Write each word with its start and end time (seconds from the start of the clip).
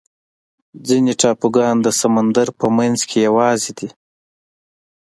ځینې 0.87 1.13
ټاپوګان 1.21 1.75
د 1.81 1.87
سمندر 2.01 2.47
په 2.59 2.67
منځ 2.77 2.99
کې 3.09 3.17
یوازې 3.27 3.71
دي. 3.79 3.89